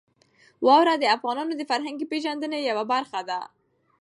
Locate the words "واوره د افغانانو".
0.65-1.53